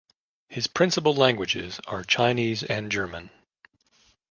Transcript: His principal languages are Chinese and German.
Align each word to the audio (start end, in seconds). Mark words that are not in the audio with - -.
His 0.49 0.65
principal 0.65 1.13
languages 1.13 1.79
are 1.85 2.03
Chinese 2.03 2.63
and 2.63 2.91
German. 2.91 3.29